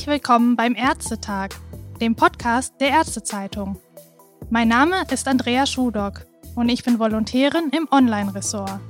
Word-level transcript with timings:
Herzlich 0.00 0.22
willkommen 0.22 0.56
beim 0.56 0.76
Ärztetag, 0.76 1.50
dem 2.00 2.16
Podcast 2.16 2.72
der 2.80 2.88
Ärztezeitung. 2.88 3.78
Mein 4.48 4.68
Name 4.68 5.02
ist 5.10 5.28
Andrea 5.28 5.66
Schudock 5.66 6.24
und 6.54 6.70
ich 6.70 6.82
bin 6.84 6.98
Volontärin 6.98 7.68
im 7.68 7.86
Online-Ressort. 7.90 8.80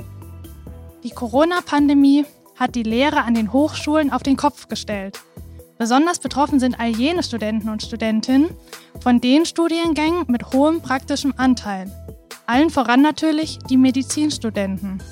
Die 1.03 1.11
Corona-Pandemie 1.11 2.27
hat 2.55 2.77
die 2.77 2.85
Lehre 2.85 3.23
an 3.25 3.35
den 3.35 3.53
Hochschulen 3.53 4.13
auf 4.13 4.23
den 4.23 4.37
Kopf 4.37 4.69
gestellt. 4.69 5.19
Besonders 5.79 6.21
betroffen 6.21 6.61
sind 6.61 6.79
all 6.79 6.91
jene 6.91 7.25
Studenten 7.25 7.71
und 7.71 7.83
Studentinnen 7.83 8.51
von 9.01 9.21
den 9.21 9.47
Studiengängen 9.47 10.27
mit 10.29 10.53
hohem 10.53 10.81
praktischem 10.81 11.35
Anteil. 11.37 11.91
Allen 12.47 12.71
voran 12.71 13.03
natürlich 13.03 13.59
die 13.69 13.79
Medizinstudenten. 13.79 15.03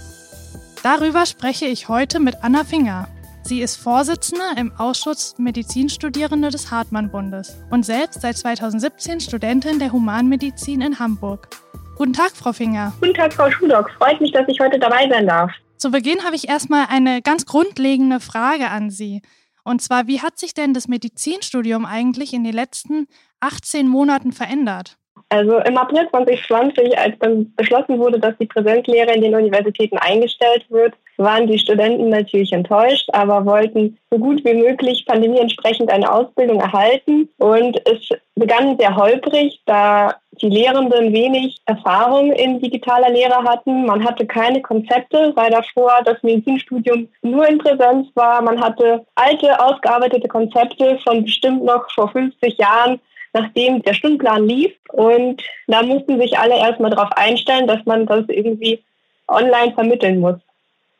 Darüber 0.84 1.26
spreche 1.26 1.66
ich 1.66 1.88
heute 1.88 2.20
mit 2.20 2.44
Anna 2.44 2.62
Finger. 2.62 3.08
Sie 3.48 3.62
ist 3.62 3.76
Vorsitzende 3.76 4.44
im 4.58 4.72
Ausschuss 4.76 5.34
Medizinstudierende 5.38 6.50
des 6.50 6.70
Hartmann-Bundes 6.70 7.56
und 7.70 7.82
selbst 7.82 8.20
seit 8.20 8.36
2017 8.36 9.20
Studentin 9.20 9.78
der 9.78 9.90
Humanmedizin 9.90 10.82
in 10.82 10.98
Hamburg. 10.98 11.48
Guten 11.96 12.12
Tag, 12.12 12.32
Frau 12.32 12.52
Finger. 12.52 12.92
Guten 13.00 13.14
Tag, 13.14 13.32
Frau 13.32 13.50
Schudock. 13.50 13.90
Freut 13.92 14.20
mich, 14.20 14.32
dass 14.32 14.46
ich 14.48 14.60
heute 14.60 14.78
dabei 14.78 15.08
sein 15.08 15.26
darf. 15.26 15.50
Zu 15.78 15.90
Beginn 15.90 16.22
habe 16.24 16.36
ich 16.36 16.46
erstmal 16.46 16.88
eine 16.90 17.22
ganz 17.22 17.46
grundlegende 17.46 18.20
Frage 18.20 18.68
an 18.68 18.90
Sie. 18.90 19.22
Und 19.64 19.80
zwar, 19.80 20.06
wie 20.08 20.20
hat 20.20 20.38
sich 20.38 20.52
denn 20.52 20.74
das 20.74 20.86
Medizinstudium 20.86 21.86
eigentlich 21.86 22.34
in 22.34 22.44
den 22.44 22.52
letzten 22.52 23.06
18 23.40 23.88
Monaten 23.88 24.32
verändert? 24.32 24.98
Also 25.30 25.56
im 25.60 25.78
April 25.78 26.06
2020, 26.10 26.98
als 26.98 27.18
dann 27.20 27.54
beschlossen 27.54 27.98
wurde, 27.98 28.20
dass 28.20 28.36
die 28.36 28.46
Präsenzlehre 28.46 29.14
in 29.14 29.22
den 29.22 29.34
Universitäten 29.34 29.96
eingestellt 29.96 30.66
wird, 30.68 30.92
waren 31.18 31.46
die 31.46 31.58
Studenten 31.58 32.08
natürlich 32.08 32.52
enttäuscht, 32.52 33.08
aber 33.12 33.44
wollten 33.44 33.98
so 34.10 34.18
gut 34.18 34.44
wie 34.44 34.54
möglich 34.54 35.04
pandemie 35.04 35.38
entsprechend 35.38 35.90
eine 35.90 36.10
Ausbildung 36.10 36.60
erhalten. 36.60 37.28
Und 37.38 37.80
es 37.86 38.08
begann 38.36 38.78
sehr 38.78 38.96
holprig, 38.96 39.60
da 39.66 40.14
die 40.40 40.48
Lehrenden 40.48 41.12
wenig 41.12 41.60
Erfahrung 41.66 42.32
in 42.32 42.60
digitaler 42.60 43.10
Lehre 43.10 43.42
hatten. 43.42 43.84
Man 43.84 44.04
hatte 44.04 44.26
keine 44.26 44.62
Konzepte, 44.62 45.32
weil 45.34 45.50
davor 45.50 45.92
das 46.04 46.22
Medizinstudium 46.22 47.08
nur 47.22 47.48
in 47.48 47.58
Präsenz 47.58 48.08
war. 48.14 48.40
Man 48.40 48.60
hatte 48.60 49.04
alte, 49.16 49.60
ausgearbeitete 49.60 50.28
Konzepte 50.28 50.98
von 51.02 51.24
bestimmt 51.24 51.64
noch 51.64 51.90
vor 51.90 52.08
50 52.10 52.56
Jahren 52.58 53.00
nachdem 53.34 53.82
der 53.82 53.94
Stundenplan 53.94 54.46
lief. 54.46 54.72
Und 54.90 55.42
da 55.66 55.82
mussten 55.82 56.18
sich 56.20 56.38
alle 56.38 56.56
erstmal 56.56 56.90
darauf 56.90 57.12
einstellen, 57.12 57.66
dass 57.66 57.84
man 57.84 58.06
das 58.06 58.24
irgendwie 58.28 58.82
online 59.28 59.72
vermitteln 59.74 60.20
muss. 60.20 60.36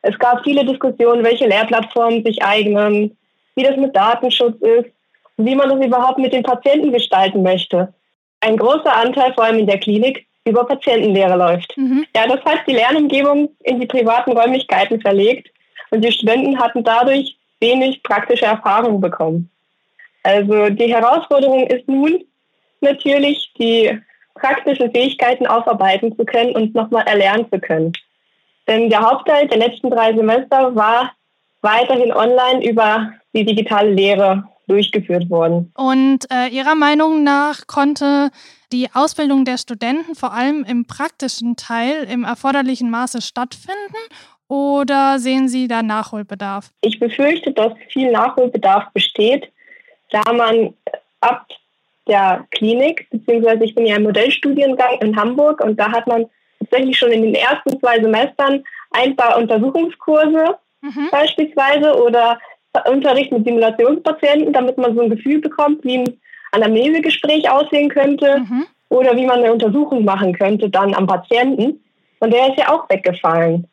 Es 0.01 0.17
gab 0.17 0.43
viele 0.43 0.65
Diskussionen, 0.65 1.23
welche 1.23 1.47
Lehrplattformen 1.47 2.23
sich 2.23 2.41
eignen, 2.41 3.17
wie 3.55 3.63
das 3.63 3.75
mit 3.77 3.95
Datenschutz 3.95 4.55
ist, 4.61 4.89
wie 5.37 5.55
man 5.55 5.69
das 5.69 5.85
überhaupt 5.85 6.19
mit 6.19 6.33
den 6.33 6.43
Patienten 6.43 6.91
gestalten 6.91 7.43
möchte. 7.43 7.93
Ein 8.41 8.57
großer 8.57 8.95
Anteil, 8.95 9.33
vor 9.33 9.45
allem 9.45 9.59
in 9.59 9.67
der 9.67 9.79
Klinik, 9.79 10.25
über 10.45 10.65
Patientenlehre 10.65 11.37
läuft. 11.37 11.77
Mhm. 11.77 12.05
Ja, 12.15 12.27
das 12.27 12.43
heißt, 12.45 12.63
die 12.67 12.73
Lernumgebung 12.73 13.49
in 13.63 13.79
die 13.79 13.85
privaten 13.85 14.31
Räumlichkeiten 14.31 15.01
verlegt 15.01 15.49
und 15.91 16.03
die 16.03 16.11
Studenten 16.11 16.59
hatten 16.59 16.83
dadurch 16.83 17.35
wenig 17.59 18.01
praktische 18.03 18.45
Erfahrung 18.45 19.01
bekommen. 19.01 19.49
Also 20.23 20.69
die 20.69 20.93
Herausforderung 20.93 21.67
ist 21.67 21.87
nun 21.87 22.23
natürlich, 22.81 23.51
die 23.59 23.99
praktischen 24.35 24.91
Fähigkeiten 24.91 25.45
aufarbeiten 25.47 26.15
zu 26.15 26.25
können 26.25 26.55
und 26.55 26.73
nochmal 26.73 27.05
erlernen 27.07 27.45
zu 27.51 27.59
können. 27.59 27.93
Denn 28.69 28.89
der 28.89 29.01
Hauptteil 29.01 29.47
der 29.47 29.57
letzten 29.57 29.89
drei 29.89 30.13
Semester 30.13 30.75
war 30.75 31.11
weiterhin 31.61 32.13
online 32.13 32.63
über 32.63 33.11
die 33.33 33.43
digitale 33.43 33.91
Lehre 33.91 34.43
durchgeführt 34.67 35.29
worden. 35.29 35.73
Und 35.75 36.31
äh, 36.31 36.47
Ihrer 36.49 36.75
Meinung 36.75 37.23
nach 37.23 37.65
konnte 37.65 38.29
die 38.71 38.87
Ausbildung 38.93 39.43
der 39.43 39.57
Studenten 39.57 40.13
vor 40.13 40.31
allem 40.31 40.63
im 40.63 40.85
praktischen 40.85 41.55
Teil 41.55 42.07
im 42.09 42.23
erforderlichen 42.23 42.91
Maße 42.91 43.21
stattfinden 43.21 43.97
oder 44.47 45.17
sehen 45.17 45.47
Sie 45.49 45.67
da 45.67 45.81
Nachholbedarf? 45.81 46.69
Ich 46.81 46.99
befürchte, 46.99 47.51
dass 47.51 47.73
viel 47.89 48.11
Nachholbedarf 48.11 48.85
besteht, 48.93 49.51
da 50.11 50.21
man 50.31 50.75
ab 51.21 51.47
der 52.07 52.45
Klinik, 52.51 53.07
beziehungsweise 53.09 53.63
ich 53.63 53.73
bin 53.73 53.87
ja 53.87 53.95
im 53.95 54.03
Modellstudiengang 54.03 54.99
in 55.01 55.15
Hamburg 55.15 55.61
und 55.61 55.79
da 55.79 55.91
hat 55.91 56.05
man 56.05 56.27
tatsächlich 56.69 56.97
schon 56.97 57.11
in 57.11 57.23
den 57.23 57.35
ersten 57.35 57.79
zwei 57.79 57.99
Semestern 57.99 58.63
ein 58.91 59.15
paar 59.15 59.37
Untersuchungskurse 59.37 60.57
mhm. 60.81 61.09
beispielsweise 61.11 62.01
oder 62.01 62.39
Unterricht 62.89 63.31
mit 63.31 63.45
Simulationspatienten, 63.45 64.53
damit 64.53 64.77
man 64.77 64.95
so 64.95 65.01
ein 65.01 65.09
Gefühl 65.09 65.39
bekommt, 65.39 65.83
wie 65.83 65.99
ein 65.99 66.19
Anamnesegespräch 66.51 67.49
aussehen 67.49 67.89
könnte 67.89 68.39
mhm. 68.39 68.65
oder 68.89 69.15
wie 69.15 69.25
man 69.25 69.39
eine 69.39 69.53
Untersuchung 69.53 70.05
machen 70.05 70.33
könnte 70.33 70.69
dann 70.69 70.93
am 70.93 71.07
Patienten. 71.07 71.83
Und 72.19 72.33
der 72.33 72.49
ist 72.49 72.59
ja 72.59 72.73
auch 72.73 72.89
weggefallen. 72.89 73.67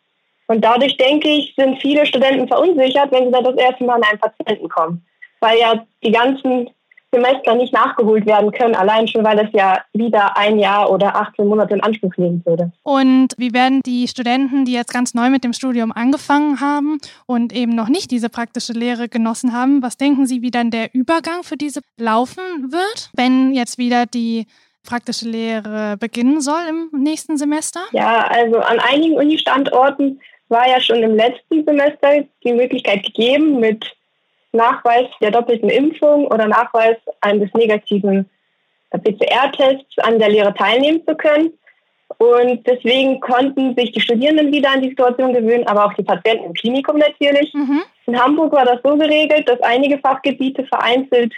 Und 0.48 0.64
dadurch 0.64 0.96
denke 0.96 1.28
ich, 1.28 1.54
sind 1.56 1.80
viele 1.80 2.06
Studenten 2.06 2.46
verunsichert, 2.46 3.10
wenn 3.10 3.26
sie 3.26 3.32
dann 3.32 3.44
das 3.44 3.56
erste 3.56 3.84
Mal 3.84 3.96
an 3.96 4.04
einen 4.04 4.20
Patienten 4.20 4.68
kommen 4.68 5.04
weil 5.40 5.58
ja 5.58 5.86
die 6.02 6.12
ganzen 6.12 6.70
Semester 7.16 7.54
nicht 7.54 7.72
nachgeholt 7.72 8.27
werden 8.27 8.53
können, 8.53 8.75
allein 8.75 9.09
schon, 9.09 9.25
weil 9.25 9.37
das 9.37 9.49
ja 9.53 9.81
wieder 9.94 10.37
ein 10.37 10.59
Jahr 10.59 10.91
oder 10.91 11.16
18 11.16 11.47
Monate 11.47 11.75
in 11.75 11.82
Anspruch 11.82 12.15
nehmen 12.16 12.43
würde. 12.44 12.71
Und 12.82 13.28
wie 13.38 13.54
werden 13.54 13.81
die 13.84 14.06
Studenten, 14.06 14.66
die 14.66 14.72
jetzt 14.72 14.93
ganz 14.93 15.15
neu 15.15 15.31
mit 15.31 15.43
dem 15.43 15.54
Studium 15.54 15.93
angefangen 15.93 16.60
haben 16.60 16.99
und 17.27 17.54
eben 17.54 17.75
noch 17.75 17.88
nicht 17.88 18.10
diese 18.10 18.28
praktische 18.28 18.72
Lehre 18.72 19.09
genossen 19.09 19.53
haben, 19.53 19.82
was 19.82 19.97
denken 19.97 20.27
Sie, 20.27 20.43
wie 20.43 20.50
dann 20.50 20.71
der 20.71 20.94
Übergang 20.94 21.43
für 21.43 21.56
diese 21.56 21.81
laufen 21.97 22.71
wird, 22.71 23.10
wenn 23.15 23.54
jetzt 23.54 23.78
wieder 23.78 24.04
die 24.06 24.47
praktische 24.84 25.28
Lehre 25.28 25.97
beginnen 25.98 26.41
soll 26.41 26.62
im 26.69 26.91
nächsten 27.03 27.37
Semester? 27.38 27.81
Ja, 27.93 28.27
also 28.28 28.59
an 28.59 28.78
einigen 28.78 29.16
Uni-Standorten 29.16 30.21
war 30.48 30.69
ja 30.69 30.81
schon 30.81 31.03
im 31.03 31.16
letzten 31.16 31.65
Semester 31.65 32.25
die 32.44 32.53
Möglichkeit 32.53 33.03
gegeben, 33.03 33.59
mit 33.59 33.95
Nachweis 34.56 35.06
der 35.20 35.30
doppelten 35.30 35.68
Impfung 35.68 36.26
oder 36.26 36.46
Nachweis 36.46 36.96
eines 37.20 37.52
negativen 37.54 38.28
PCR-Tests 38.90 39.98
an 39.98 40.18
der 40.18 40.30
Lehre 40.30 40.54
teilnehmen 40.54 41.02
zu 41.06 41.14
können. 41.14 41.52
Und 42.18 42.66
deswegen 42.66 43.20
konnten 43.20 43.74
sich 43.76 43.92
die 43.92 44.00
Studierenden 44.00 44.52
wieder 44.52 44.70
an 44.70 44.80
die 44.80 44.90
Situation 44.90 45.34
gewöhnen, 45.34 45.66
aber 45.66 45.86
auch 45.86 45.94
die 45.94 46.04
Patienten 46.04 46.46
im 46.46 46.54
Klinikum 46.54 46.98
natürlich. 46.98 47.52
Mhm. 47.52 47.82
In 48.06 48.20
Hamburg 48.20 48.52
war 48.52 48.64
das 48.64 48.80
so 48.82 48.96
geregelt, 48.96 49.48
dass 49.48 49.60
einige 49.60 49.98
Fachgebiete 49.98 50.64
vereinzelt 50.64 51.34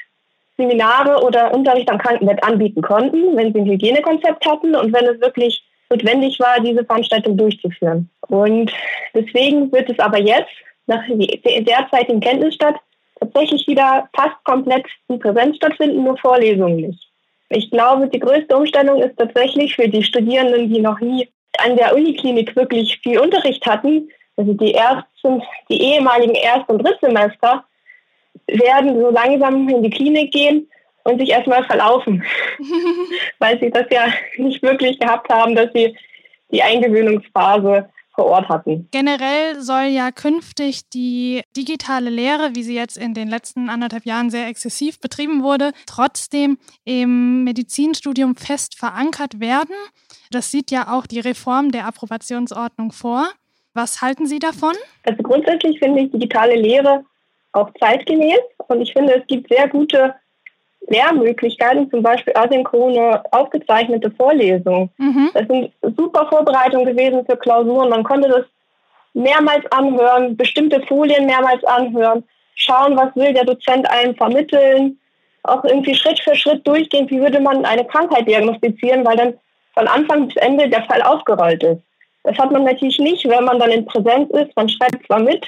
Seminare 0.57 1.25
oder 1.25 1.55
Unterricht 1.55 1.91
am 1.91 1.99
Krankenbett 1.99 2.43
anbieten 2.45 2.83
konnten, 2.83 3.37
wenn 3.37 3.53
sie 3.53 3.61
ein 3.61 3.67
Hygienekonzept 3.67 4.45
hatten 4.45 4.75
und 4.75 4.93
wenn 4.93 5.07
es 5.07 5.21
wirklich 5.21 5.63
notwendig 5.89 6.39
war, 6.41 6.61
diese 6.61 6.85
Veranstaltung 6.85 7.37
durchzuführen. 7.37 8.11
Und 8.29 8.73
deswegen 9.15 9.73
wird 9.73 9.89
es 9.89 9.99
aber 9.99 10.19
jetzt, 10.19 10.51
nach 10.87 11.03
der 11.07 11.63
derzeitigen 11.63 12.21
Kenntnisstand, 12.21 12.77
tatsächlich 13.39 13.67
wieder 13.67 14.09
fast 14.17 14.43
komplett 14.45 14.87
in 15.09 15.19
Präsenz 15.19 15.57
stattfinden, 15.57 16.03
nur 16.03 16.17
Vorlesungen 16.19 16.77
nicht. 16.77 17.09
Ich 17.51 17.71
glaube, 17.71 18.09
die 18.09 18.19
größte 18.19 18.57
Umstellung 18.57 19.03
ist 19.03 19.17
tatsächlich 19.17 19.75
für 19.75 19.89
die 19.89 20.03
Studierenden, 20.03 20.73
die 20.73 20.81
noch 20.81 21.01
nie 21.01 21.29
an 21.59 21.77
der 21.77 21.95
Uniklinik 21.95 22.55
wirklich 22.57 22.99
viel 23.03 23.19
Unterricht 23.19 23.65
hatten, 23.65 24.11
also 24.37 24.53
die 24.53 24.75
ersten, 24.75 25.43
die 25.69 25.81
ehemaligen 25.81 26.35
Erst- 26.35 26.69
und 26.69 26.79
Drittsemester, 26.79 27.65
werden 28.47 29.01
so 29.01 29.11
langsam 29.11 29.69
in 29.69 29.83
die 29.83 29.91
Klinik 29.91 30.33
gehen 30.33 30.69
und 31.05 31.19
sich 31.19 31.31
erstmal 31.31 31.65
verlaufen, 31.65 32.23
weil 33.39 33.59
sie 33.61 33.71
das 33.71 33.87
ja 33.91 34.07
nicht 34.37 34.63
wirklich 34.63 34.99
gehabt 34.99 35.33
haben, 35.33 35.55
dass 35.55 35.73
sie 35.75 35.97
die 36.51 36.63
Eingewöhnungsphase 36.63 37.89
vor 38.19 38.27
Ort 38.27 38.49
hatten. 38.49 38.89
Generell 38.91 39.61
soll 39.61 39.85
ja 39.85 40.11
künftig 40.11 40.89
die 40.91 41.43
digitale 41.57 42.11
Lehre, 42.11 42.51
wie 42.57 42.65
sie 42.65 42.75
jetzt 42.75 42.99
in 42.99 43.15
den 43.15 43.29
letzten 43.29 43.71
anderthalb 43.71 44.07
Jahren 44.07 44.29
sehr 44.29 44.49
exzessiv 44.49 45.01
betrieben 45.01 45.45
wurde, 45.45 45.71
trotzdem 45.87 46.59
im 46.85 47.45
Medizinstudium 47.45 48.35
fest 48.35 48.77
verankert 48.77 49.39
werden. 49.39 49.77
Das 50.33 50.51
sieht 50.51 50.73
ja 50.73 50.93
auch 50.93 51.07
die 51.07 51.21
Reform 51.21 51.71
der 51.71 51.87
Approbationsordnung 51.87 52.91
vor. 52.91 53.29
Was 53.73 54.03
halten 54.03 54.27
Sie 54.27 54.41
davon? 54.41 54.75
Also 55.05 55.23
grundsätzlich 55.23 55.79
finde 55.79 56.01
ich 56.01 56.11
digitale 56.11 56.57
Lehre 56.57 57.05
auch 57.53 57.71
zeitgemäß 57.79 58.41
und 58.67 58.81
ich 58.81 58.93
finde, 58.93 59.15
es 59.15 59.27
gibt 59.29 59.49
sehr 59.49 59.69
gute 59.69 60.17
Lehrmöglichkeiten, 60.89 61.91
zum 61.91 62.03
Beispiel 62.03 62.35
asynchrone 62.37 63.23
aufgezeichnete 63.31 64.11
Vorlesungen. 64.11 64.91
Mhm. 64.99 65.31
Das 65.35 65.47
sind 65.47 65.73
super 65.97 66.27
Vorbereitungen 66.29 66.87
gewesen 66.87 67.25
für 67.27 67.37
Klausuren. 67.37 67.91
Man 67.91 68.05
konnte 68.05 68.29
das 68.29 68.45
mehrmals 69.15 69.65
anhören, 69.73 70.37
bestimmte 70.37 70.81
Folien 70.87 71.27
mehrmals 71.27 71.63
anhören, 71.65 72.25
schauen, 72.55 72.97
was 72.97 73.15
will 73.17 73.33
der 73.33 73.45
Dozent 73.45 73.91
einem 73.91 74.15
vermitteln, 74.15 74.99
auch 75.43 75.65
irgendwie 75.65 75.95
Schritt 75.95 76.21
für 76.21 76.35
Schritt 76.35 76.67
durchgehen, 76.67 77.09
wie 77.11 77.21
würde 77.21 77.41
man 77.41 77.65
eine 77.65 77.85
Krankheit 77.85 78.27
diagnostizieren, 78.27 79.05
weil 79.05 79.17
dann 79.17 79.35
von 79.75 79.87
Anfang 79.89 80.27
bis 80.27 80.37
Ende 80.37 80.69
der 80.69 80.85
Fall 80.85 81.03
aufgerollt 81.03 81.63
ist. 81.63 81.83
Das 82.25 82.37
hat 82.39 82.51
man 82.51 82.65
natürlich 82.65 82.99
nicht, 82.99 83.29
wenn 83.29 83.45
man 83.45 83.59
dann 83.59 83.71
in 83.71 83.87
Präsenz 83.87 84.31
ist. 84.31 84.55
Man 84.57 84.69
schreibt 84.69 85.07
zwar 85.07 85.21
mit, 85.21 85.47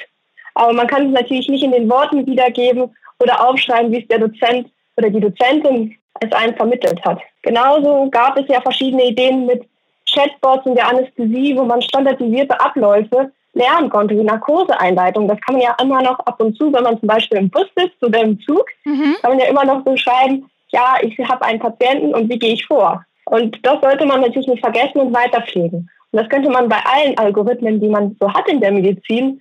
aber 0.54 0.72
man 0.72 0.86
kann 0.86 1.06
es 1.06 1.12
natürlich 1.12 1.48
nicht 1.48 1.64
in 1.64 1.72
den 1.72 1.90
Worten 1.90 2.26
wiedergeben 2.26 2.94
oder 3.18 3.46
aufschreiben, 3.46 3.92
wie 3.92 4.00
es 4.00 4.08
der 4.08 4.20
Dozent 4.20 4.70
oder 4.96 5.10
die 5.10 5.20
Dozentin 5.20 5.96
es 6.20 6.32
einem 6.32 6.54
vermittelt 6.56 7.02
hat. 7.04 7.20
Genauso 7.42 8.08
gab 8.10 8.36
es 8.36 8.46
ja 8.48 8.60
verschiedene 8.60 9.06
Ideen 9.06 9.46
mit 9.46 9.64
Chatbots 10.12 10.66
in 10.66 10.74
der 10.74 10.88
Anästhesie, 10.88 11.56
wo 11.56 11.64
man 11.64 11.80
standardisierte 11.82 12.60
Abläufe 12.60 13.32
lernen 13.52 13.90
konnte, 13.90 14.16
wie 14.16 14.22
Narkoseeinleitung. 14.22 15.28
Das 15.28 15.40
kann 15.40 15.56
man 15.56 15.62
ja 15.62 15.76
immer 15.80 16.02
noch 16.02 16.18
ab 16.20 16.40
und 16.40 16.56
zu, 16.56 16.72
wenn 16.72 16.84
man 16.84 16.98
zum 16.98 17.08
Beispiel 17.08 17.38
im 17.38 17.50
Bus 17.50 17.66
sitzt 17.76 18.02
oder 18.02 18.20
im 18.20 18.40
Zug, 18.40 18.64
mhm. 18.84 19.16
kann 19.22 19.32
man 19.32 19.40
ja 19.40 19.46
immer 19.46 19.64
noch 19.64 19.84
so 19.84 19.96
schreiben, 19.96 20.48
ja, 20.68 20.96
ich 21.02 21.18
habe 21.18 21.44
einen 21.44 21.58
Patienten 21.58 22.14
und 22.14 22.28
wie 22.28 22.38
gehe 22.38 22.54
ich 22.54 22.66
vor? 22.66 23.04
Und 23.26 23.58
das 23.64 23.80
sollte 23.80 24.06
man 24.06 24.20
natürlich 24.20 24.48
nicht 24.48 24.60
vergessen 24.60 24.98
und 24.98 25.14
weiterpflegen. 25.14 25.90
Und 26.12 26.20
das 26.20 26.28
könnte 26.28 26.50
man 26.50 26.68
bei 26.68 26.78
allen 26.84 27.16
Algorithmen, 27.18 27.80
die 27.80 27.88
man 27.88 28.16
so 28.20 28.32
hat 28.32 28.48
in 28.48 28.60
der 28.60 28.72
Medizin, 28.72 29.40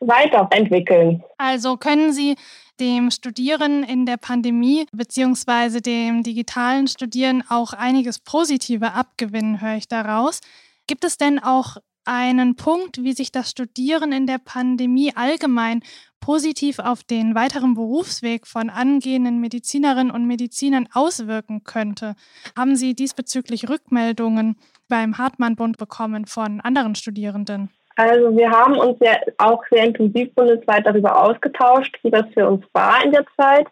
weiterentwickeln. 0.00 1.24
Also 1.38 1.76
können 1.76 2.12
Sie 2.12 2.36
dem 2.80 3.10
Studieren 3.10 3.82
in 3.82 4.06
der 4.06 4.16
Pandemie 4.16 4.86
beziehungsweise 4.92 5.80
dem 5.80 6.22
digitalen 6.22 6.86
Studieren 6.88 7.42
auch 7.48 7.72
einiges 7.72 8.18
Positive 8.18 8.92
abgewinnen, 8.92 9.60
höre 9.60 9.76
ich 9.76 9.88
daraus. 9.88 10.40
Gibt 10.86 11.04
es 11.04 11.16
denn 11.16 11.38
auch 11.38 11.76
einen 12.04 12.56
Punkt, 12.56 13.02
wie 13.02 13.12
sich 13.12 13.30
das 13.32 13.50
Studieren 13.50 14.12
in 14.12 14.26
der 14.26 14.38
Pandemie 14.38 15.14
allgemein 15.14 15.82
positiv 16.20 16.78
auf 16.78 17.04
den 17.04 17.34
weiteren 17.34 17.74
Berufsweg 17.74 18.46
von 18.46 18.70
angehenden 18.70 19.40
Medizinerinnen 19.40 20.10
und 20.10 20.26
Medizinern 20.26 20.88
auswirken 20.92 21.64
könnte? 21.64 22.14
Haben 22.56 22.76
Sie 22.76 22.94
diesbezüglich 22.94 23.68
Rückmeldungen 23.68 24.56
beim 24.88 25.18
Hartmann-Bund 25.18 25.76
bekommen 25.76 26.26
von 26.26 26.60
anderen 26.60 26.94
Studierenden? 26.94 27.70
Also 27.98 28.36
wir 28.36 28.48
haben 28.48 28.78
uns 28.78 28.96
ja 29.00 29.16
auch 29.38 29.60
sehr 29.72 29.82
intensiv 29.82 30.32
bundesweit 30.36 30.86
darüber 30.86 31.20
ausgetauscht, 31.20 31.98
wie 32.04 32.12
das 32.12 32.26
für 32.32 32.48
uns 32.48 32.64
war 32.72 33.04
in 33.04 33.10
der 33.10 33.24
Zeit. 33.36 33.66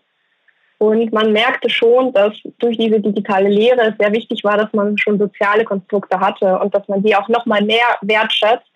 Und 0.78 1.12
man 1.12 1.32
merkte 1.32 1.70
schon, 1.70 2.12
dass 2.12 2.32
durch 2.58 2.76
diese 2.76 2.98
digitale 2.98 3.48
Lehre 3.48 3.82
es 3.82 3.94
sehr 4.00 4.12
wichtig 4.12 4.42
war, 4.42 4.56
dass 4.56 4.72
man 4.72 4.98
schon 4.98 5.20
soziale 5.20 5.64
Konstrukte 5.64 6.18
hatte 6.18 6.58
und 6.58 6.74
dass 6.74 6.88
man 6.88 7.04
die 7.04 7.14
auch 7.14 7.28
noch 7.28 7.46
mal 7.46 7.62
mehr 7.62 7.86
wertschätzt 8.02 8.66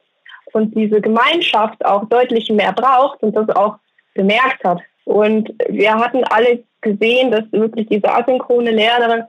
und 0.52 0.72
diese 0.76 1.00
Gemeinschaft 1.00 1.84
auch 1.84 2.04
deutlich 2.04 2.48
mehr 2.48 2.72
braucht 2.72 3.20
und 3.24 3.34
das 3.34 3.48
auch 3.50 3.74
bemerkt 4.14 4.62
hat. 4.62 4.80
Und 5.04 5.52
wir 5.68 5.92
hatten 5.94 6.22
alle 6.30 6.62
gesehen, 6.80 7.32
dass 7.32 7.42
wirklich 7.50 7.88
diese 7.88 8.08
asynchrone 8.08 8.70
Lehre 8.70 9.26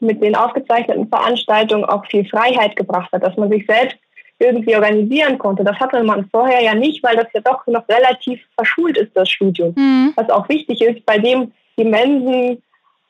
mit 0.00 0.22
den 0.22 0.36
aufgezeichneten 0.36 1.08
Veranstaltungen 1.08 1.86
auch 1.86 2.04
viel 2.04 2.28
Freiheit 2.28 2.76
gebracht 2.76 3.10
hat, 3.12 3.22
dass 3.22 3.38
man 3.38 3.48
sich 3.48 3.64
selbst 3.66 3.96
irgendwie 4.38 4.74
organisieren 4.74 5.38
konnte. 5.38 5.64
Das 5.64 5.78
hatte 5.78 6.02
man 6.02 6.28
vorher 6.30 6.62
ja 6.62 6.74
nicht, 6.74 7.02
weil 7.02 7.16
das 7.16 7.26
ja 7.34 7.40
doch 7.40 7.66
noch 7.66 7.88
relativ 7.88 8.40
verschult 8.54 8.98
ist, 8.98 9.16
das 9.16 9.30
Studium. 9.30 9.72
Mhm. 9.76 10.12
Was 10.16 10.28
auch 10.30 10.48
wichtig 10.48 10.82
ist, 10.82 11.06
bei 11.06 11.18
dem 11.18 11.52
immensen 11.76 12.62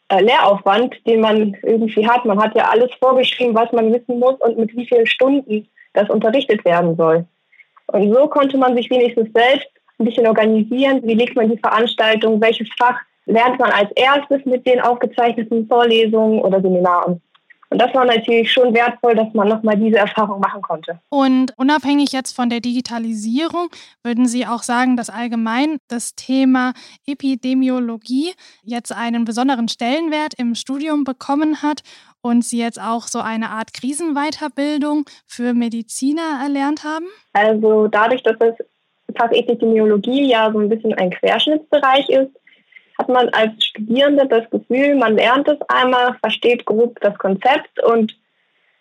äh, 0.08 0.20
Lehraufwand, 0.20 0.94
den 1.06 1.20
man 1.20 1.56
irgendwie 1.62 2.08
hat. 2.08 2.24
Man 2.24 2.40
hat 2.40 2.54
ja 2.54 2.68
alles 2.68 2.90
vorgeschrieben, 3.00 3.54
was 3.54 3.72
man 3.72 3.92
wissen 3.92 4.18
muss 4.18 4.36
und 4.40 4.58
mit 4.58 4.76
wie 4.76 4.86
vielen 4.86 5.06
Stunden 5.06 5.66
das 5.94 6.08
unterrichtet 6.10 6.64
werden 6.64 6.96
soll. 6.96 7.24
Und 7.88 8.12
so 8.12 8.26
konnte 8.28 8.56
man 8.58 8.76
sich 8.76 8.90
wenigstens 8.90 9.28
selbst 9.34 9.68
ein 9.98 10.04
bisschen 10.04 10.26
organisieren. 10.26 11.00
Wie 11.04 11.14
legt 11.14 11.36
man 11.36 11.50
die 11.50 11.58
Veranstaltung? 11.58 12.40
Welches 12.40 12.68
Fach 12.78 12.98
lernt 13.26 13.58
man 13.58 13.70
als 13.70 13.90
erstes 13.92 14.44
mit 14.44 14.66
den 14.66 14.80
aufgezeichneten 14.80 15.66
Vorlesungen 15.66 16.40
oder 16.40 16.60
Seminaren? 16.60 17.20
Und 17.70 17.80
das 17.80 17.92
war 17.94 18.04
natürlich 18.04 18.52
schon 18.52 18.72
wertvoll, 18.74 19.14
dass 19.14 19.32
man 19.34 19.48
nochmal 19.48 19.76
diese 19.76 19.96
Erfahrung 19.96 20.40
machen 20.40 20.62
konnte. 20.62 21.00
Und 21.08 21.52
unabhängig 21.56 22.12
jetzt 22.12 22.34
von 22.34 22.48
der 22.48 22.60
Digitalisierung, 22.60 23.68
würden 24.04 24.26
Sie 24.26 24.46
auch 24.46 24.62
sagen, 24.62 24.96
dass 24.96 25.10
allgemein 25.10 25.78
das 25.88 26.14
Thema 26.14 26.74
Epidemiologie 27.06 28.34
jetzt 28.62 28.92
einen 28.92 29.24
besonderen 29.24 29.68
Stellenwert 29.68 30.34
im 30.38 30.54
Studium 30.54 31.04
bekommen 31.04 31.62
hat 31.62 31.82
und 32.20 32.44
Sie 32.44 32.58
jetzt 32.58 32.80
auch 32.80 33.08
so 33.08 33.20
eine 33.20 33.50
Art 33.50 33.72
Krisenweiterbildung 33.72 35.04
für 35.26 35.52
Mediziner 35.54 36.40
erlernt 36.42 36.84
haben? 36.84 37.06
Also 37.32 37.88
dadurch, 37.88 38.22
dass 38.22 38.38
das 38.38 38.54
Fach 39.16 39.30
Epidemiologie 39.32 40.30
ja 40.30 40.50
so 40.52 40.58
ein 40.58 40.68
bisschen 40.68 40.94
ein 40.94 41.10
Querschnittsbereich 41.10 42.08
ist, 42.10 42.30
hat 42.98 43.08
man 43.08 43.28
als 43.30 43.52
Studierende 43.64 44.26
das 44.26 44.48
Gefühl, 44.50 44.94
man 44.96 45.16
lernt 45.16 45.48
es 45.48 45.58
einmal, 45.68 46.16
versteht 46.20 46.64
grob 46.64 46.98
das 47.00 47.16
Konzept 47.18 47.82
und 47.84 48.16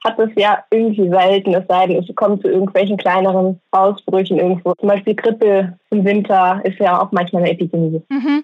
hat 0.03 0.19
es 0.19 0.29
ja 0.35 0.63
irgendwie 0.69 1.09
selten, 1.09 1.53
es 1.55 1.67
sei 1.67 1.87
denn, 1.87 1.97
es 1.97 2.15
kommt 2.15 2.43
zu 2.43 2.47
irgendwelchen 2.47 2.97
kleineren 2.97 3.59
Ausbrüchen 3.71 4.37
irgendwo. 4.37 4.73
Zum 4.75 4.89
Beispiel 4.89 5.15
Grippe 5.15 5.77
im 5.89 6.05
Winter 6.05 6.61
ist 6.63 6.79
ja 6.79 7.01
auch 7.01 7.11
manchmal 7.11 7.43
eine 7.43 7.51
Epidemie. 7.51 8.01
Mhm. 8.09 8.43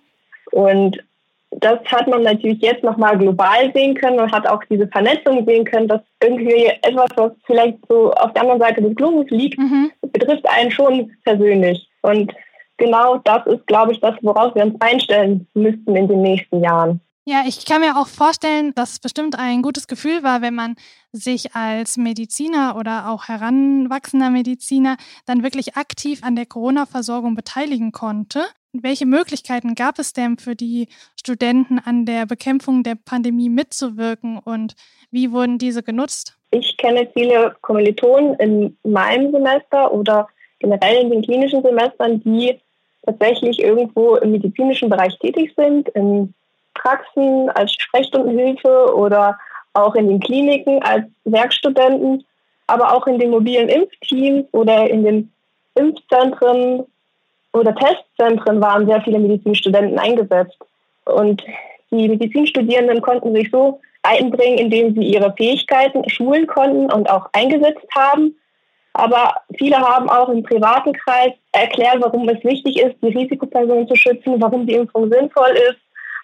Und 0.52 1.04
das 1.52 1.80
hat 1.86 2.08
man 2.08 2.24
natürlich 2.24 2.62
jetzt 2.62 2.84
nochmal 2.84 3.18
global 3.18 3.72
sehen 3.74 3.94
können 3.96 4.20
und 4.20 4.32
hat 4.32 4.48
auch 4.48 4.64
diese 4.70 4.88
Vernetzung 4.88 5.46
sehen 5.46 5.66
können, 5.66 5.88
dass 5.88 6.02
irgendwie 6.24 6.66
etwas, 6.82 7.10
was 7.16 7.32
vielleicht 7.46 7.78
so 7.90 8.12
auf 8.14 8.34
der 8.34 8.44
anderen 8.44 8.62
Seite 8.62 8.82
des 8.82 8.96
Globus 8.96 9.30
liegt, 9.30 9.60
mhm. 9.60 9.92
betrifft 10.02 10.46
einen 10.50 10.72
schon 10.72 11.12
persönlich. 11.24 11.88
Und 12.02 12.34
genau 12.82 13.18
das 13.20 13.46
ist, 13.46 13.66
glaube 13.68 13.94
ich, 13.94 14.00
das, 14.02 14.16
worauf 14.22 14.56
wir 14.56 14.64
uns 14.64 14.76
einstellen 14.82 15.48
müssten 15.54 15.96
in 15.96 16.08
den 16.08 16.22
nächsten 16.22 16.64
Jahren. 16.64 17.00
Ja, 17.24 17.44
ich 17.48 17.66
kann 17.66 17.82
mir 17.82 17.98
auch 17.98 18.08
vorstellen, 18.08 18.74
dass 18.74 18.94
es 18.94 19.00
bestimmt 19.00 19.38
ein 19.38 19.62
gutes 19.62 19.88
Gefühl 19.88 20.24
war, 20.24 20.42
wenn 20.42 20.56
man 20.56 20.76
sich 21.12 21.56
als 21.56 21.96
Mediziner 21.96 22.76
oder 22.76 23.10
auch 23.10 23.28
heranwachsender 23.28 24.32
Mediziner 24.32 24.98
dann 25.28 25.44
wirklich 25.44 25.78
aktiv 25.78 26.22
an 26.24 26.36
der 26.36 26.48
Corona-Versorgung 26.48 27.36
beteiligen 27.36 27.92
konnte. 27.92 28.44
Welche 28.74 29.06
Möglichkeiten 29.06 29.76
gab 29.76 30.00
es 30.00 30.14
denn 30.14 30.38
für 30.38 30.56
die 30.56 30.88
Studenten, 31.16 31.78
an 31.78 32.06
der 32.06 32.26
Bekämpfung 32.26 32.82
der 32.82 32.96
Pandemie 32.96 33.50
mitzuwirken 33.50 34.40
und 34.40 34.74
wie 35.12 35.32
wurden 35.32 35.60
diese 35.60 35.84
genutzt? 35.84 36.38
Ich 36.50 36.76
kenne 36.78 37.08
viele 37.14 37.56
Kommilitonen 37.62 38.34
in 38.36 38.78
meinem 38.84 39.32
Semester 39.32 39.94
oder 39.94 40.28
generell 40.60 41.04
in 41.04 41.12
den 41.12 41.22
klinischen 41.22 41.62
Semestern, 41.62 42.22
die 42.24 42.60
tatsächlich 43.06 43.62
irgendwo 43.62 44.16
im 44.16 44.32
medizinischen 44.32 44.90
Bereich 44.90 45.18
tätig 45.20 45.54
sind, 45.56 45.90
in 45.90 46.34
Praxen 46.74 47.50
als 47.52 47.74
Sprechstundenhilfe 47.74 48.96
oder 48.96 49.38
auch 49.74 49.96
in 49.96 50.08
den 50.08 50.20
Kliniken 50.20 50.82
als 50.84 51.06
Werkstudenten, 51.26 52.24
aber 52.68 52.94
auch 52.94 53.08
in 53.08 53.20
den 53.20 53.32
mobilen 53.32 53.70
Impfteams 53.70 54.46
oder 54.52 54.90
in 54.90 55.04
den 55.04 55.32
Impfzentren 55.76 56.86
oder 57.54 57.76
Testzentren 57.76 58.62
waren 58.62 58.86
sehr 58.86 59.02
viele 59.02 59.20
Medizinstudenten 59.20 60.00
eingesetzt. 60.00 60.58
Und 61.06 61.44
die 61.92 62.08
Medizinstudierenden 62.08 63.02
konnten 63.02 63.34
sich 63.34 63.50
so 63.52 63.80
einbringen, 64.04 64.58
indem 64.58 64.94
sie 64.96 65.04
ihre 65.04 65.34
Fähigkeiten 65.34 66.08
schulen 66.10 66.48
konnten 66.48 66.92
und 66.92 67.10
auch 67.10 67.28
eingesetzt 67.34 67.86
haben 67.96 68.36
aber 68.94 69.36
viele 69.58 69.78
haben 69.78 70.10
auch 70.10 70.30
im 70.30 70.44
privaten 70.44 70.94
Kreis 70.94 71.32
erklärt, 71.54 71.98
warum 72.02 72.28
es 72.30 72.44
wichtig 72.44 72.80
ist, 72.80 72.96
die 73.02 73.18
Risikopersonen 73.18 73.88
zu 73.88 73.96
schützen, 73.96 74.42
warum 74.42 74.66
die 74.68 74.74
Impfung 74.74 75.12
sinnvoll 75.12 75.52
ist, 75.70 75.80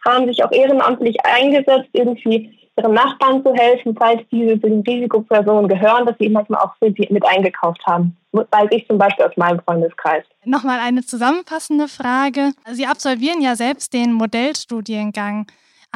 haben 0.05 0.27
sich 0.27 0.43
auch 0.43 0.51
ehrenamtlich 0.51 1.17
eingesetzt, 1.25 1.89
irgendwie 1.93 2.53
ihren 2.77 2.93
Nachbarn 2.93 3.43
zu 3.43 3.53
helfen, 3.53 3.95
falls 3.97 4.21
diese 4.31 4.59
zu 4.61 4.67
den 4.67 4.81
Risikopersonen 4.81 5.67
gehören, 5.67 6.05
dass 6.05 6.15
sie 6.19 6.29
manchmal 6.29 6.61
auch 6.61 6.73
mit 6.79 7.25
eingekauft 7.25 7.81
haben. 7.87 8.15
Weiß 8.31 8.67
ich 8.71 8.85
zum 8.87 8.97
Beispiel 8.99 9.25
aus 9.25 9.35
meinem 9.35 9.59
Freundeskreis. 9.61 10.23
Nochmal 10.45 10.79
eine 10.79 11.03
zusammenfassende 11.03 11.87
Frage. 11.87 12.51
Sie 12.71 12.85
absolvieren 12.85 13.41
ja 13.41 13.55
selbst 13.55 13.93
den 13.93 14.13
Modellstudiengang 14.13 15.47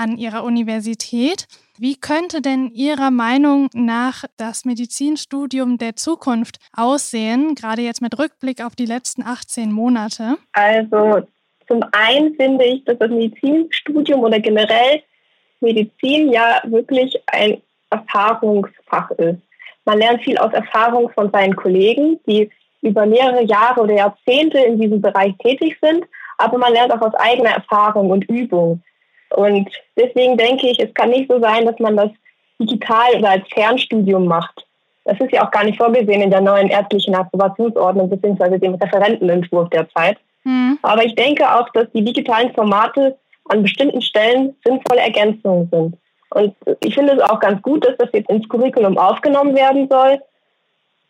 an 0.01 0.17
Ihrer 0.17 0.43
Universität. 0.43 1.47
Wie 1.77 1.95
könnte 1.95 2.41
denn 2.41 2.71
Ihrer 2.73 3.11
Meinung 3.11 3.69
nach 3.73 4.25
das 4.37 4.65
Medizinstudium 4.65 5.77
der 5.77 5.95
Zukunft 5.95 6.57
aussehen, 6.75 7.53
gerade 7.55 7.83
jetzt 7.83 8.01
mit 8.01 8.17
Rückblick 8.17 8.63
auf 8.63 8.75
die 8.75 8.85
letzten 8.85 9.23
18 9.23 9.71
Monate? 9.71 10.37
Also 10.53 11.21
zum 11.67 11.83
einen 11.91 12.35
finde 12.35 12.65
ich, 12.65 12.83
dass 12.85 12.97
das 12.97 13.09
Medizinstudium 13.09 14.21
oder 14.21 14.39
generell 14.39 15.03
Medizin 15.59 16.31
ja 16.31 16.61
wirklich 16.65 17.15
ein 17.27 17.61
Erfahrungsfach 17.91 19.11
ist. 19.11 19.39
Man 19.85 19.99
lernt 19.99 20.23
viel 20.23 20.37
aus 20.37 20.53
Erfahrung 20.53 21.09
von 21.11 21.31
seinen 21.31 21.55
Kollegen, 21.55 22.19
die 22.27 22.49
über 22.81 23.05
mehrere 23.05 23.43
Jahre 23.43 23.81
oder 23.81 23.93
Jahrzehnte 23.93 24.57
in 24.57 24.79
diesem 24.79 25.01
Bereich 25.01 25.33
tätig 25.37 25.77
sind, 25.81 26.05
aber 26.37 26.57
man 26.57 26.73
lernt 26.73 26.91
auch 26.91 27.01
aus 27.01 27.13
eigener 27.15 27.51
Erfahrung 27.51 28.09
und 28.09 28.27
Übung. 28.29 28.81
Und 29.35 29.69
deswegen 29.97 30.37
denke 30.37 30.67
ich, 30.67 30.79
es 30.79 30.93
kann 30.93 31.09
nicht 31.09 31.29
so 31.29 31.39
sein, 31.39 31.65
dass 31.65 31.79
man 31.79 31.97
das 31.97 32.09
digital 32.59 33.15
oder 33.17 33.31
als 33.31 33.47
Fernstudium 33.53 34.25
macht. 34.25 34.65
Das 35.05 35.19
ist 35.19 35.31
ja 35.31 35.45
auch 35.45 35.51
gar 35.51 35.63
nicht 35.63 35.77
vorgesehen 35.77 36.21
in 36.21 36.29
der 36.29 36.41
neuen 36.41 36.69
ärztlichen 36.69 37.15
Approbationsordnung 37.15 38.09
bzw. 38.09 38.59
dem 38.59 38.75
Referentenentwurf 38.75 39.69
derzeit. 39.69 40.17
Mhm. 40.43 40.77
Aber 40.83 41.03
ich 41.03 41.15
denke 41.15 41.43
auch, 41.51 41.69
dass 41.69 41.91
die 41.93 42.03
digitalen 42.03 42.53
Formate 42.53 43.17
an 43.49 43.63
bestimmten 43.63 44.01
Stellen 44.01 44.55
sinnvolle 44.63 45.01
Ergänzungen 45.01 45.69
sind. 45.71 45.97
Und 46.29 46.55
ich 46.81 46.93
finde 46.93 47.13
es 47.13 47.21
auch 47.21 47.39
ganz 47.39 47.61
gut, 47.61 47.85
dass 47.85 47.97
das 47.97 48.09
jetzt 48.13 48.29
ins 48.29 48.47
Curriculum 48.47 48.97
aufgenommen 48.97 49.55
werden 49.55 49.87
soll 49.89 50.21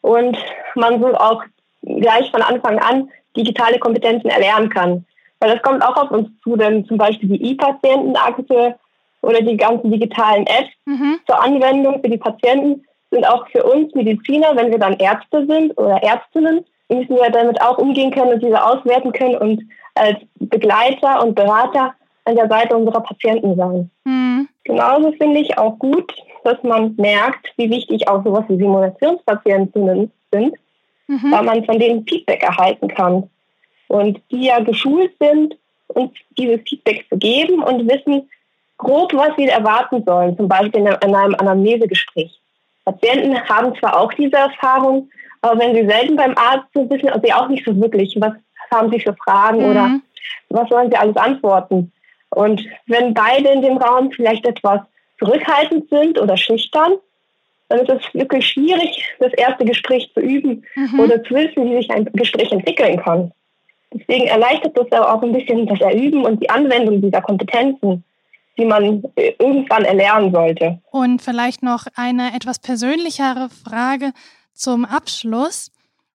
und 0.01 0.37
man 0.75 0.99
so 0.99 1.13
auch 1.15 1.43
gleich 1.83 2.29
von 2.31 2.41
Anfang 2.41 2.79
an 2.79 3.09
digitale 3.35 3.77
Kompetenzen 3.79 4.29
erlernen 4.29 4.69
kann. 4.69 5.05
Weil 5.41 5.53
das 5.53 5.61
kommt 5.63 5.83
auch 5.83 5.97
auf 5.97 6.11
uns 6.11 6.29
zu, 6.43 6.55
denn 6.55 6.85
zum 6.85 6.97
Beispiel 6.97 7.29
die 7.29 7.51
E-Patientenakte 7.51 8.75
oder 9.21 9.41
die 9.41 9.57
ganzen 9.57 9.91
digitalen 9.91 10.45
Apps 10.45 10.71
mhm. 10.85 11.19
zur 11.25 11.43
Anwendung 11.43 11.99
für 12.01 12.09
die 12.09 12.17
Patienten 12.17 12.85
sind 13.11 13.27
auch 13.27 13.47
für 13.49 13.63
uns 13.63 13.93
Mediziner, 13.93 14.55
wenn 14.55 14.71
wir 14.71 14.79
dann 14.79 14.97
Ärzte 14.97 15.45
sind 15.45 15.77
oder 15.77 16.01
Ärztinnen, 16.01 16.63
müssen 16.89 17.15
wir 17.15 17.29
damit 17.29 17.61
auch 17.61 17.77
umgehen 17.77 18.11
können 18.11 18.33
und 18.33 18.43
diese 18.43 18.63
auswerten 18.63 19.11
können 19.11 19.35
und 19.35 19.61
als 19.95 20.17
Begleiter 20.35 21.23
und 21.23 21.35
Berater 21.35 21.93
an 22.25 22.35
der 22.35 22.47
Seite 22.47 22.77
unserer 22.77 23.01
Patienten 23.01 23.55
sein. 23.55 23.89
Mhm. 24.05 24.47
Genauso 24.63 25.11
finde 25.13 25.39
ich 25.39 25.57
auch 25.57 25.77
gut, 25.79 26.13
dass 26.43 26.61
man 26.63 26.95
merkt, 26.95 27.51
wie 27.57 27.69
wichtig 27.69 28.07
auch 28.07 28.23
sowas 28.23 28.45
wie 28.47 28.57
Simulationspatientinnen 28.57 30.11
sind, 30.31 30.55
mhm. 31.07 31.31
weil 31.31 31.43
man 31.43 31.65
von 31.65 31.79
denen 31.79 32.05
Feedback 32.07 32.43
erhalten 32.43 32.87
kann. 32.87 33.29
Und 33.91 34.21
die 34.31 34.45
ja 34.45 34.61
geschult 34.61 35.11
sind, 35.19 35.57
uns 35.89 36.11
dieses 36.37 36.61
Feedback 36.61 37.05
zu 37.09 37.17
geben 37.17 37.61
und 37.61 37.89
wissen 37.89 38.29
grob, 38.77 39.13
was 39.13 39.35
sie 39.37 39.47
erwarten 39.47 40.01
sollen, 40.05 40.37
zum 40.37 40.47
Beispiel 40.47 40.79
in 40.79 40.87
einem 40.87 41.35
Anamnesegespräch. 41.35 42.39
Patienten 42.85 43.37
haben 43.49 43.77
zwar 43.77 43.99
auch 43.99 44.13
diese 44.13 44.37
Erfahrung, 44.37 45.09
aber 45.41 45.59
wenn 45.59 45.75
sie 45.75 45.85
selten 45.85 46.15
beim 46.15 46.37
Arzt 46.37 46.67
sind, 46.73 46.89
wissen 46.89 47.09
sie 47.21 47.33
auch 47.33 47.49
nicht 47.49 47.65
so 47.65 47.75
wirklich, 47.81 48.15
was 48.17 48.31
haben 48.73 48.89
sie 48.91 49.01
für 49.01 49.13
Fragen 49.25 49.57
mhm. 49.59 49.71
oder 49.71 49.99
was 50.51 50.69
sollen 50.69 50.89
sie 50.89 50.97
alles 50.97 51.17
antworten. 51.17 51.91
Und 52.29 52.65
wenn 52.87 53.13
beide 53.13 53.49
in 53.49 53.61
dem 53.61 53.75
Raum 53.75 54.09
vielleicht 54.13 54.47
etwas 54.47 54.79
zurückhaltend 55.19 55.89
sind 55.89 56.17
oder 56.17 56.37
schüchtern, 56.37 56.93
dann 57.67 57.79
ist 57.79 57.89
es 57.89 58.13
wirklich 58.13 58.47
schwierig, 58.47 59.05
das 59.19 59.33
erste 59.33 59.65
Gespräch 59.65 60.09
zu 60.13 60.21
üben 60.21 60.63
mhm. 60.75 60.97
oder 60.97 61.21
zu 61.25 61.35
wissen, 61.35 61.69
wie 61.69 61.75
sich 61.75 61.91
ein 61.91 62.05
Gespräch 62.13 62.53
entwickeln 62.53 62.97
kann. 63.01 63.33
Deswegen 63.93 64.27
erleichtert 64.27 64.77
das 64.77 64.91
auch 64.91 65.21
ein 65.21 65.33
bisschen 65.33 65.65
das 65.67 65.81
Erüben 65.81 66.23
und 66.25 66.41
die 66.41 66.49
Anwendung 66.49 67.01
dieser 67.01 67.21
Kompetenzen, 67.21 68.03
die 68.57 68.65
man 68.65 69.03
äh, 69.15 69.33
irgendwann 69.39 69.85
erlernen 69.85 70.31
sollte. 70.31 70.79
Und 70.91 71.21
vielleicht 71.21 71.63
noch 71.63 71.85
eine 71.95 72.33
etwas 72.35 72.59
persönlichere 72.59 73.49
Frage 73.49 74.11
zum 74.53 74.85
Abschluss. 74.85 75.71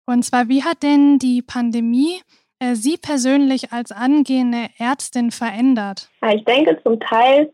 Und 0.07 0.25
zwar, 0.25 0.49
wie 0.49 0.63
hat 0.63 0.83
denn 0.83 1.19
die 1.19 1.43
Pandemie 1.43 2.21
äh, 2.61 2.75
Sie 2.75 2.97
persönlich 2.97 3.73
als 3.73 3.91
angehende 3.91 4.69
Ärztin 4.79 5.31
verändert? 5.31 6.11
Ich 6.33 6.45
denke 6.45 6.79
zum 6.83 7.01
Teil, 7.01 7.53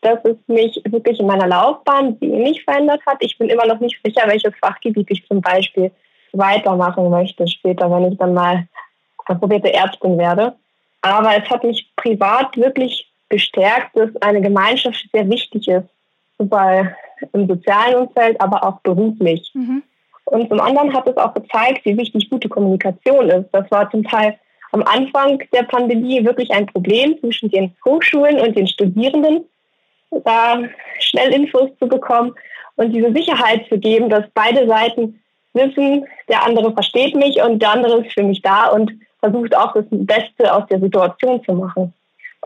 dass 0.00 0.18
es 0.24 0.36
mich 0.48 0.80
wirklich 0.84 1.20
in 1.20 1.26
meiner 1.26 1.46
Laufbahn 1.46 2.20
wenig 2.20 2.64
verändert 2.64 3.00
hat. 3.06 3.18
Ich 3.20 3.38
bin 3.38 3.48
immer 3.48 3.66
noch 3.66 3.78
nicht 3.78 3.98
sicher, 4.04 4.22
welches 4.26 4.52
Fachgebiet 4.60 5.06
ich 5.10 5.24
zum 5.26 5.40
Beispiel 5.40 5.92
weitermachen 6.32 7.08
möchte 7.10 7.46
später, 7.46 7.90
wenn 7.90 8.10
ich 8.10 8.18
dann 8.18 8.34
mal 8.34 8.66
probierte 9.26 9.72
Ärztin 9.72 10.18
werde. 10.18 10.54
Aber 11.02 11.36
es 11.36 11.48
hat 11.50 11.64
mich 11.64 11.90
privat 11.96 12.56
wirklich 12.56 13.10
bestärkt, 13.28 13.96
dass 13.96 14.10
eine 14.20 14.40
Gemeinschaft 14.40 15.08
sehr 15.12 15.28
wichtig 15.28 15.66
ist, 15.68 15.88
sowohl 16.38 16.94
im 17.32 17.48
sozialen 17.48 18.06
Umfeld, 18.06 18.40
aber 18.40 18.62
auch 18.64 18.80
beruflich. 18.80 19.50
Mhm. 19.54 19.82
Und 20.24 20.48
zum 20.48 20.60
anderen 20.60 20.92
hat 20.94 21.06
es 21.06 21.16
auch 21.16 21.34
gezeigt, 21.34 21.84
wie 21.84 21.96
wichtig 21.96 22.30
gute 22.30 22.48
Kommunikation 22.48 23.28
ist. 23.28 23.48
Das 23.52 23.70
war 23.70 23.90
zum 23.90 24.04
Teil 24.04 24.38
am 24.72 24.82
Anfang 24.84 25.42
der 25.52 25.64
Pandemie 25.64 26.24
wirklich 26.24 26.50
ein 26.50 26.66
Problem 26.66 27.18
zwischen 27.20 27.50
den 27.50 27.74
Hochschulen 27.84 28.40
und 28.40 28.56
den 28.56 28.66
Studierenden, 28.66 29.44
da 30.24 30.58
schnell 30.98 31.32
Infos 31.32 31.70
zu 31.78 31.86
bekommen 31.86 32.34
und 32.76 32.92
diese 32.92 33.12
Sicherheit 33.12 33.66
zu 33.68 33.78
geben, 33.78 34.08
dass 34.08 34.24
beide 34.34 34.66
Seiten 34.66 35.20
wissen, 35.52 36.06
der 36.28 36.44
andere 36.44 36.72
versteht 36.72 37.14
mich 37.14 37.42
und 37.42 37.60
der 37.60 37.72
andere 37.72 38.04
ist 38.04 38.12
für 38.12 38.22
mich 38.22 38.40
da 38.40 38.68
und 38.68 38.92
versucht 39.22 39.56
auch 39.56 39.72
das 39.72 39.84
Beste 39.90 40.52
aus 40.52 40.64
der 40.68 40.80
Situation 40.80 41.42
zu 41.44 41.52
machen. 41.52 41.94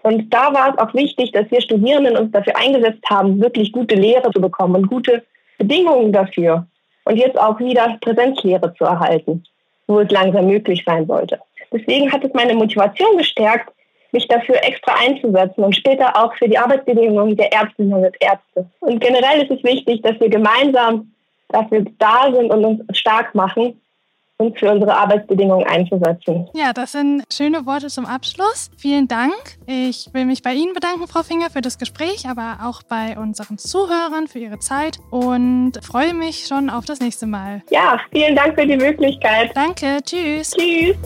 Und 0.02 0.32
da 0.32 0.52
war 0.52 0.72
es 0.72 0.78
auch 0.78 0.92
wichtig, 0.94 1.32
dass 1.32 1.50
wir 1.50 1.60
Studierenden 1.60 2.16
uns 2.16 2.30
dafür 2.30 2.56
eingesetzt 2.56 3.02
haben, 3.08 3.40
wirklich 3.40 3.72
gute 3.72 3.94
Lehre 3.94 4.30
zu 4.30 4.40
bekommen 4.40 4.76
und 4.76 4.88
gute 4.88 5.24
Bedingungen 5.58 6.12
dafür. 6.12 6.66
Und 7.04 7.16
jetzt 7.16 7.38
auch 7.38 7.58
wieder 7.58 7.96
Präsenzlehre 8.00 8.74
zu 8.74 8.84
erhalten, 8.84 9.42
wo 9.86 10.00
es 10.00 10.10
langsam 10.10 10.46
möglich 10.46 10.82
sein 10.84 11.06
sollte. 11.06 11.40
Deswegen 11.72 12.12
hat 12.12 12.24
es 12.24 12.32
meine 12.34 12.54
Motivation 12.54 13.16
gestärkt, 13.16 13.72
mich 14.12 14.28
dafür 14.28 14.56
extra 14.62 14.94
einzusetzen 15.04 15.64
und 15.64 15.74
später 15.74 16.16
auch 16.16 16.34
für 16.36 16.48
die 16.48 16.58
Arbeitsbedingungen 16.58 17.36
der 17.36 17.52
Ärztinnen 17.52 17.94
und 17.94 18.16
Ärzte. 18.20 18.68
Und 18.80 19.00
generell 19.00 19.42
ist 19.42 19.50
es 19.50 19.64
wichtig, 19.64 20.02
dass 20.02 20.18
wir 20.20 20.28
gemeinsam 20.28 21.12
dafür 21.48 21.84
da 21.98 22.32
sind 22.32 22.50
und 22.50 22.64
uns 22.64 22.98
stark 22.98 23.34
machen, 23.34 23.80
uns 24.38 24.58
für 24.58 24.70
unsere 24.70 24.94
Arbeitsbedingungen 24.94 25.66
einzusetzen. 25.66 26.48
Ja, 26.54 26.72
das 26.72 26.92
sind 26.92 27.24
schöne 27.32 27.64
Worte 27.66 27.88
zum 27.88 28.04
Abschluss. 28.04 28.70
Vielen 28.76 29.08
Dank. 29.08 29.34
Ich 29.66 30.08
will 30.12 30.26
mich 30.26 30.42
bei 30.42 30.52
Ihnen 30.52 30.74
bedanken, 30.74 31.06
Frau 31.08 31.22
Finger, 31.22 31.50
für 31.50 31.62
das 31.62 31.78
Gespräch, 31.78 32.28
aber 32.28 32.58
auch 32.64 32.82
bei 32.82 33.18
unseren 33.18 33.58
Zuhörern 33.58 34.26
für 34.28 34.38
Ihre 34.38 34.58
Zeit 34.58 34.98
und 35.10 35.72
freue 35.82 36.14
mich 36.14 36.46
schon 36.46 36.68
auf 36.70 36.84
das 36.84 37.00
nächste 37.00 37.26
Mal. 37.26 37.62
Ja, 37.70 37.98
vielen 38.12 38.36
Dank 38.36 38.58
für 38.58 38.66
die 38.66 38.76
Möglichkeit. 38.76 39.50
Danke, 39.54 39.98
tschüss. 40.04 40.50
Tschüss. 40.50 40.96